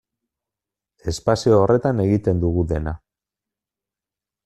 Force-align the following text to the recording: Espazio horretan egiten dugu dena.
Espazio 1.11 1.59
horretan 1.65 2.01
egiten 2.07 2.43
dugu 2.47 2.67
dena. 2.75 2.95